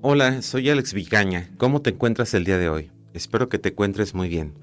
Hola, 0.00 0.42
soy 0.42 0.70
Alex 0.70 0.94
Vicaña. 0.94 1.50
¿Cómo 1.56 1.82
te 1.82 1.90
encuentras 1.90 2.32
el 2.32 2.44
día 2.44 2.56
de 2.56 2.68
hoy? 2.68 2.92
Espero 3.14 3.48
que 3.48 3.58
te 3.58 3.70
encuentres 3.70 4.14
muy 4.14 4.28
bien. 4.28 4.54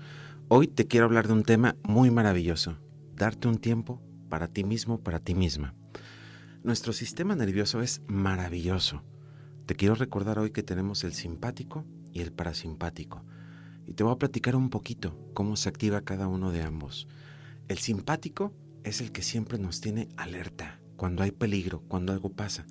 Hoy 0.47 0.65
te 0.65 0.87
quiero 0.87 1.07
hablar 1.07 1.27
de 1.27 1.33
un 1.33 1.43
tema 1.43 1.75
muy 1.83 2.09
maravilloso. 2.09 2.77
Darte 3.17 3.49
un 3.49 3.57
tiempo 3.57 4.01
para 4.29 4.47
ti 4.47 4.63
mismo, 4.63 5.01
para 5.01 5.19
ti 5.19 5.35
misma. 5.35 5.75
Nuestro 6.63 6.93
sistema 6.93 7.35
nervioso 7.35 7.81
es 7.81 8.01
maravilloso. 8.07 9.03
Te 9.65 9.75
quiero 9.75 9.95
recordar 9.95 10.39
hoy 10.39 10.51
que 10.51 10.63
tenemos 10.63 11.03
el 11.03 11.11
simpático 11.11 11.83
y 12.13 12.21
el 12.21 12.31
parasimpático. 12.31 13.25
Y 13.85 13.93
te 13.93 14.05
voy 14.05 14.13
a 14.13 14.19
platicar 14.19 14.55
un 14.55 14.69
poquito 14.69 15.19
cómo 15.33 15.57
se 15.57 15.67
activa 15.67 15.99
cada 15.99 16.29
uno 16.29 16.53
de 16.53 16.61
ambos. 16.61 17.09
El 17.67 17.79
simpático 17.79 18.53
es 18.85 19.01
el 19.01 19.11
que 19.11 19.21
siempre 19.21 19.59
nos 19.59 19.81
tiene 19.81 20.07
alerta 20.15 20.79
cuando 20.95 21.23
hay 21.23 21.31
peligro, 21.31 21.81
cuando 21.89 22.13
algo 22.13 22.29
pasa 22.29 22.65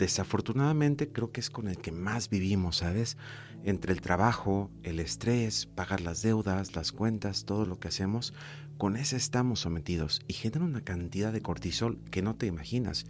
desafortunadamente 0.00 1.12
creo 1.12 1.30
que 1.30 1.40
es 1.40 1.50
con 1.50 1.68
el 1.68 1.76
que 1.76 1.92
más 1.92 2.30
vivimos, 2.30 2.78
¿sabes? 2.78 3.18
Entre 3.64 3.92
el 3.92 4.00
trabajo, 4.00 4.70
el 4.82 4.98
estrés, 4.98 5.66
pagar 5.66 6.00
las 6.00 6.22
deudas, 6.22 6.74
las 6.74 6.90
cuentas, 6.90 7.44
todo 7.44 7.66
lo 7.66 7.78
que 7.78 7.88
hacemos, 7.88 8.32
con 8.78 8.96
ese 8.96 9.16
estamos 9.16 9.60
sometidos 9.60 10.22
y 10.26 10.32
genera 10.32 10.64
una 10.64 10.80
cantidad 10.80 11.34
de 11.34 11.42
cortisol 11.42 12.00
que 12.10 12.22
no 12.22 12.34
te 12.34 12.46
imaginas. 12.46 13.04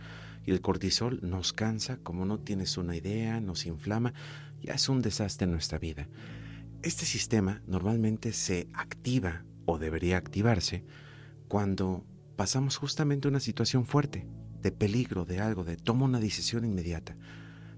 Y 0.44 0.50
el 0.50 0.60
cortisol 0.60 1.20
nos 1.22 1.52
cansa, 1.52 1.98
como 1.98 2.26
no 2.26 2.40
tienes 2.40 2.76
una 2.76 2.96
idea, 2.96 3.40
nos 3.40 3.66
inflama, 3.66 4.12
ya 4.60 4.74
es 4.74 4.88
un 4.88 5.00
desastre 5.00 5.44
en 5.44 5.52
nuestra 5.52 5.78
vida. 5.78 6.08
Este 6.82 7.06
sistema 7.06 7.62
normalmente 7.68 8.32
se 8.32 8.68
activa 8.72 9.44
o 9.64 9.78
debería 9.78 10.16
activarse 10.16 10.84
cuando 11.46 12.04
pasamos 12.34 12.76
justamente 12.76 13.28
una 13.28 13.38
situación 13.38 13.86
fuerte, 13.86 14.26
de 14.62 14.72
peligro, 14.72 15.24
de 15.24 15.40
algo, 15.40 15.64
de 15.64 15.76
toma 15.76 16.04
una 16.04 16.20
decisión 16.20 16.64
inmediata. 16.64 17.16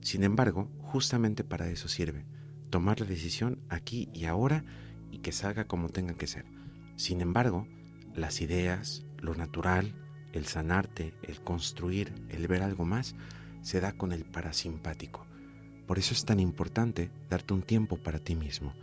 Sin 0.00 0.24
embargo, 0.24 0.70
justamente 0.78 1.44
para 1.44 1.68
eso 1.68 1.88
sirve, 1.88 2.24
tomar 2.70 3.00
la 3.00 3.06
decisión 3.06 3.60
aquí 3.68 4.08
y 4.12 4.24
ahora 4.24 4.64
y 5.10 5.18
que 5.18 5.32
salga 5.32 5.66
como 5.66 5.88
tenga 5.88 6.14
que 6.14 6.26
ser. 6.26 6.44
Sin 6.96 7.20
embargo, 7.20 7.66
las 8.14 8.40
ideas, 8.40 9.04
lo 9.18 9.34
natural, 9.34 9.94
el 10.32 10.46
sanarte, 10.46 11.14
el 11.22 11.40
construir, 11.40 12.12
el 12.28 12.48
ver 12.48 12.62
algo 12.62 12.84
más, 12.84 13.14
se 13.62 13.80
da 13.80 13.92
con 13.92 14.12
el 14.12 14.24
parasimpático. 14.24 15.26
Por 15.86 15.98
eso 15.98 16.14
es 16.14 16.24
tan 16.24 16.40
importante 16.40 17.10
darte 17.28 17.54
un 17.54 17.62
tiempo 17.62 17.96
para 17.96 18.18
ti 18.18 18.34
mismo. 18.34 18.74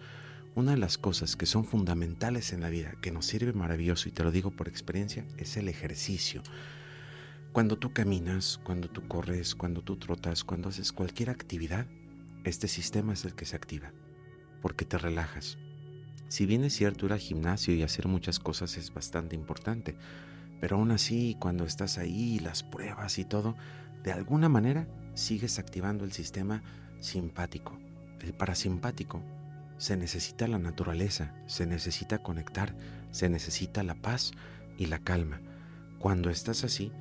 Una 0.56 0.72
de 0.72 0.78
las 0.78 0.98
cosas 0.98 1.36
que 1.36 1.46
son 1.46 1.66
fundamentales 1.66 2.54
en 2.54 2.62
la 2.62 2.70
vida, 2.70 2.94
que 3.02 3.12
nos 3.12 3.26
sirve 3.26 3.54
maravilloso, 3.54 4.10
y 4.10 4.12
te 4.12 4.24
lo 4.24 4.32
digo 4.32 4.52
por 4.52 4.68
experiencia, 4.68 5.26
es 5.38 5.58
el 5.58 5.70
ejercicio. 5.70 6.42
Cuando 7.52 7.80
tú 7.80 7.94
caminas, 7.94 8.60
cuando 8.64 8.90
tú 8.90 9.08
corres, 9.08 9.56
cuando 9.56 9.82
tú 9.82 9.98
trotas, 9.98 10.44
cuando 10.44 10.70
haces 10.70 10.92
cualquier 10.92 11.32
actividad, 11.32 11.88
este 12.44 12.68
sistema 12.68 13.14
es 13.14 13.26
el 13.26 13.34
que 13.34 13.46
se 13.46 13.56
activa, 13.56 13.92
porque 14.62 14.86
te 14.86 15.00
relajas. 15.00 15.58
Si 16.28 16.46
bien 16.46 16.64
es 16.64 16.76
cierto 16.76 17.08
ir 17.08 17.14
al 17.14 17.20
gimnasio 17.20 17.74
y 17.74 17.82
hacer 17.82 18.08
muchas 18.08 18.38
cosas 18.38 18.78
es 18.78 18.94
bastante 18.94 19.36
importante, 19.36 19.98
pero 20.62 20.76
aún 20.78 20.92
así 20.92 21.38
cuando 21.40 21.66
estás 21.66 21.98
ahí, 21.98 22.38
las 22.38 22.62
pruebas 22.62 23.18
y 23.18 23.26
todo, 23.26 23.56
de 24.04 24.12
alguna 24.12 24.48
manera 24.48 24.88
sigues 25.16 25.58
activando 25.58 26.06
el 26.06 26.12
sistema 26.12 26.62
simpático. 27.00 27.80
El 28.22 28.34
parasimpático 28.34 29.24
se 29.80 29.98
necesita 29.98 30.48
la 30.48 30.60
naturaleza, 30.60 31.34
se 31.48 31.66
necesita 31.66 32.20
conectar, 32.20 32.76
se 33.10 33.28
necesita 33.28 33.82
la 33.82 33.96
paz 33.96 34.34
y 34.78 34.86
la 34.86 35.00
calma. 35.00 35.42
Cuando 35.98 36.30
estás 36.30 36.64
así, 36.64 36.92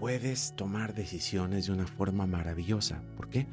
puedes 0.00 0.56
tomar 0.56 0.94
decisiones 0.94 1.66
de 1.66 1.72
una 1.72 1.86
forma 1.86 2.26
maravillosa. 2.26 3.02
¿Por 3.18 3.28
qué? 3.28 3.46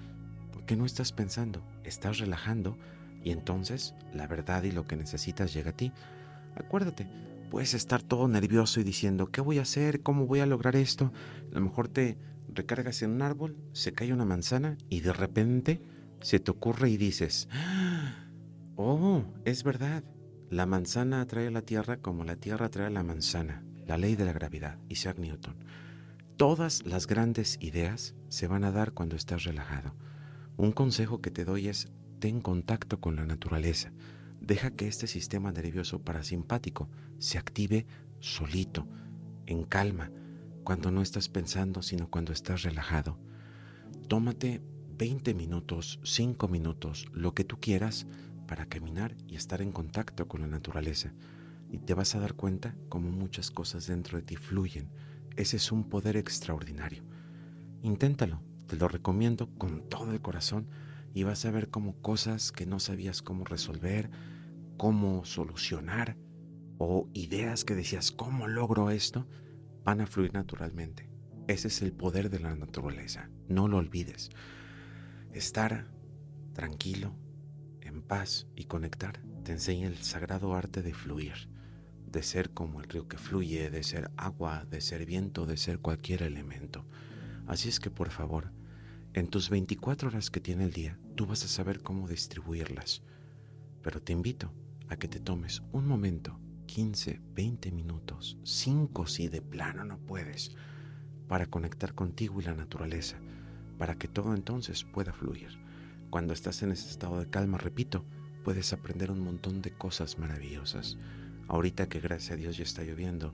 Porque 0.54 0.78
no 0.78 0.86
estás 0.86 1.12
pensando, 1.12 1.62
estás 1.84 2.20
relajando 2.20 2.78
y 3.22 3.32
entonces 3.32 3.94
la 4.14 4.28
verdad 4.28 4.64
y 4.64 4.72
lo 4.72 4.88
que 4.88 4.96
necesitas 4.96 5.54
llega 5.54 5.72
a 5.72 5.76
ti. 5.76 5.92
Acuérdate, 6.56 7.06
puedes 7.52 7.74
estar 7.74 8.02
todo 8.02 8.30
nervioso 8.30 8.80
y 8.80 8.86
diciendo, 8.86 9.28
¿qué 9.28 9.42
voy 9.42 9.60
a 9.60 9.64
hacer? 9.64 10.02
¿Cómo 10.02 10.26
voy 10.26 10.40
a 10.40 10.46
lograr 10.46 10.78
esto? 10.78 11.12
A 11.52 11.56
lo 11.56 11.62
mejor 11.62 11.90
te 11.90 12.18
recargas 12.48 13.02
en 13.02 13.12
un 13.12 13.24
árbol, 13.24 13.58
se 13.74 13.92
cae 13.92 14.14
una 14.14 14.26
manzana 14.26 14.78
y 14.90 15.02
de 15.02 15.12
repente 15.12 15.82
se 16.22 16.40
te 16.40 16.50
ocurre 16.50 16.90
y 16.90 16.96
dices, 16.96 17.50
oh, 18.78 19.26
es 19.44 19.66
verdad, 19.66 20.02
la 20.50 20.66
manzana 20.66 21.20
atrae 21.20 21.48
a 21.48 21.52
la 21.52 21.62
Tierra 21.62 21.98
como 21.98 22.24
la 22.24 22.38
Tierra 22.38 22.68
atrae 22.68 22.88
a 22.88 22.90
la 22.90 23.04
manzana, 23.04 23.66
la 23.86 23.98
ley 23.98 24.16
de 24.16 24.24
la 24.24 24.32
gravedad, 24.32 24.80
Isaac 24.88 25.20
Newton. 25.20 25.58
Todas 26.38 26.86
las 26.86 27.08
grandes 27.08 27.58
ideas 27.62 28.14
se 28.30 28.46
van 28.46 28.64
a 28.64 28.72
dar 28.72 28.92
cuando 28.92 29.16
estás 29.16 29.44
relajado. 29.44 29.96
Un 30.56 30.72
consejo 30.72 31.20
que 31.20 31.32
te 31.32 31.46
doy 31.46 31.68
es 31.68 31.90
ten 32.20 32.42
contacto 32.42 33.02
con 33.02 33.16
la 33.16 33.26
naturaleza. 33.26 33.92
Deja 34.40 34.70
que 34.70 34.88
este 34.88 35.08
sistema 35.08 35.52
nervioso 35.52 36.04
parasimpático 36.04 36.92
se 37.18 37.40
active 37.40 37.88
solito, 38.20 38.88
en 39.48 39.64
calma, 39.64 40.12
cuando 40.64 40.92
no 40.92 41.02
estás 41.02 41.28
pensando, 41.28 41.82
sino 41.82 42.08
cuando 42.08 42.34
estás 42.34 42.62
relajado. 42.62 43.18
Tómate 44.08 44.62
20 44.96 45.34
minutos, 45.34 46.00
5 46.04 46.48
minutos, 46.50 47.08
lo 47.14 47.34
que 47.34 47.46
tú 47.46 47.58
quieras, 47.60 48.06
para 48.46 48.68
caminar 48.68 49.16
y 49.28 49.38
estar 49.38 49.64
en 49.64 49.72
contacto 49.72 50.28
con 50.28 50.42
la 50.42 50.48
naturaleza. 50.48 51.16
Y 51.72 51.80
te 51.80 51.96
vas 51.96 52.14
a 52.14 52.20
dar 52.20 52.36
cuenta 52.36 52.76
cómo 52.90 53.10
muchas 53.10 53.50
cosas 53.50 53.88
dentro 53.88 54.20
de 54.20 54.24
ti 54.24 54.36
fluyen 54.36 54.92
ese 55.38 55.58
es 55.58 55.72
un 55.72 55.86
poder 55.86 56.18
extraordinario. 56.18 57.04
Inténtalo, 57.84 58.42
te 58.66 58.76
lo 58.76 58.88
recomiendo 58.88 59.50
con 59.58 59.88
todo 59.88 60.12
el 60.12 60.22
corazón 60.22 60.68
y 61.14 61.24
vas 61.24 61.46
a 61.46 61.52
ver 61.52 61.70
cómo 61.70 62.02
cosas 62.02 62.52
que 62.52 62.66
no 62.66 62.80
sabías 62.80 63.22
cómo 63.22 63.46
resolver, 63.46 64.10
cómo 64.78 65.26
solucionar 65.26 66.18
o 66.80 67.08
ideas 67.14 67.64
que 67.64 67.76
decías, 67.76 68.12
¿cómo 68.12 68.48
logro 68.48 68.90
esto? 68.92 69.28
van 69.84 70.02
a 70.02 70.06
fluir 70.06 70.34
naturalmente. 70.34 71.10
Ese 71.48 71.70
es 71.70 71.82
el 71.82 71.94
poder 71.94 72.30
de 72.30 72.42
la 72.42 72.54
naturaleza, 72.56 73.30
no 73.48 73.70
lo 73.70 73.78
olvides. 73.78 74.32
Estar 75.32 75.88
tranquilo, 76.52 77.16
en 77.80 78.02
paz 78.02 78.48
y 78.54 78.66
conectar 78.66 79.22
te 79.46 79.54
enseña 79.54 79.88
el 79.88 80.00
sagrado 80.00 80.56
arte 80.56 80.82
de 80.82 80.94
fluir 80.94 81.48
de 82.18 82.24
ser 82.24 82.50
como 82.50 82.82
el 82.82 82.90
río 82.90 83.08
que 83.08 83.20
fluye, 83.20 83.70
de 83.70 83.84
ser 83.84 84.10
agua, 84.18 84.66
de 84.72 84.82
ser 84.82 85.06
viento, 85.06 85.46
de 85.46 85.56
ser 85.56 85.78
cualquier 85.78 86.24
elemento. 86.24 86.84
Así 87.46 87.70
es 87.70 87.80
que 87.80 87.92
por 87.92 88.10
favor, 88.10 88.52
en 89.14 89.28
tus 89.28 89.52
24 89.52 90.10
horas 90.10 90.32
que 90.32 90.40
tiene 90.40 90.64
el 90.64 90.74
día, 90.74 90.98
tú 91.14 91.28
vas 91.28 91.46
a 91.46 91.48
saber 91.48 91.84
cómo 91.84 92.08
distribuirlas. 92.08 93.04
Pero 93.84 94.02
te 94.02 94.14
invito 94.14 94.52
a 94.90 94.96
que 94.96 95.08
te 95.08 95.20
tomes 95.20 95.62
un 95.72 95.88
momento, 95.88 96.40
15, 96.66 97.22
20 97.36 97.72
minutos, 97.72 98.40
5 98.42 99.06
si 99.06 99.28
de 99.28 99.44
plano 99.44 99.84
no 99.84 100.00
puedes, 100.00 100.56
para 101.28 101.46
conectar 101.46 101.94
contigo 101.94 102.42
y 102.42 102.46
la 102.46 102.56
naturaleza, 102.56 103.20
para 103.78 103.94
que 103.94 104.08
todo 104.08 104.34
entonces 104.34 104.84
pueda 104.84 105.14
fluir. 105.14 105.60
Cuando 106.10 106.34
estás 106.34 106.64
en 106.64 106.72
ese 106.72 106.90
estado 106.90 107.20
de 107.20 107.30
calma, 107.30 107.60
repito, 107.60 108.06
puedes 108.44 108.74
aprender 108.74 109.12
un 109.12 109.20
montón 109.20 109.62
de 109.62 109.70
cosas 109.70 110.18
maravillosas. 110.18 110.98
Ahorita 111.48 111.88
que 111.88 112.00
gracias 112.00 112.32
a 112.32 112.36
Dios 112.36 112.58
ya 112.58 112.64
está 112.64 112.84
lloviendo, 112.84 113.34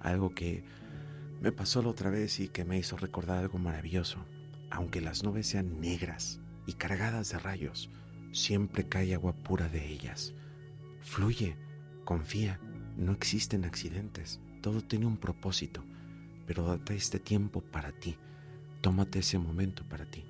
algo 0.00 0.34
que 0.34 0.64
me 1.40 1.52
pasó 1.52 1.82
la 1.82 1.88
otra 1.88 2.10
vez 2.10 2.40
y 2.40 2.48
que 2.48 2.64
me 2.64 2.78
hizo 2.78 2.96
recordar 2.96 3.38
algo 3.38 3.58
maravilloso. 3.58 4.24
Aunque 4.70 5.00
las 5.00 5.22
nubes 5.22 5.46
sean 5.46 5.80
negras 5.80 6.40
y 6.66 6.74
cargadas 6.74 7.30
de 7.30 7.38
rayos, 7.38 7.90
siempre 8.32 8.88
cae 8.88 9.14
agua 9.14 9.34
pura 9.34 9.68
de 9.68 9.86
ellas. 9.86 10.34
Fluye, 11.02 11.56
confía, 12.04 12.58
no 12.96 13.12
existen 13.12 13.64
accidentes, 13.64 14.40
todo 14.62 14.80
tiene 14.80 15.06
un 15.06 15.16
propósito, 15.16 15.84
pero 16.46 16.66
date 16.66 16.94
este 16.94 17.18
tiempo 17.18 17.60
para 17.60 17.92
ti, 17.92 18.16
tómate 18.80 19.20
ese 19.20 19.38
momento 19.38 19.84
para 19.84 20.06
ti. 20.06 20.24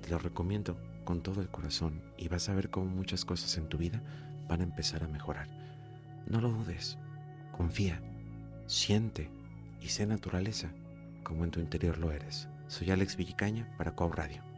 Te 0.00 0.10
lo 0.10 0.18
recomiendo 0.18 0.78
con 1.04 1.22
todo 1.22 1.42
el 1.42 1.48
corazón 1.48 2.00
y 2.16 2.28
vas 2.28 2.48
a 2.48 2.54
ver 2.54 2.70
cómo 2.70 2.86
muchas 2.86 3.24
cosas 3.24 3.56
en 3.56 3.68
tu 3.68 3.78
vida 3.78 4.02
van 4.48 4.60
a 4.60 4.64
empezar 4.64 5.02
a 5.02 5.08
mejorar. 5.08 5.61
No 6.26 6.40
lo 6.40 6.50
dudes, 6.50 6.98
confía, 7.56 8.00
siente 8.66 9.30
y 9.80 9.88
sé 9.88 10.06
naturaleza 10.06 10.70
como 11.22 11.44
en 11.44 11.50
tu 11.50 11.60
interior 11.60 11.98
lo 11.98 12.10
eres. 12.10 12.48
Soy 12.68 12.90
Alex 12.90 13.16
Villicaña 13.16 13.68
para 13.76 13.94
Coau 13.94 14.12
Radio. 14.12 14.51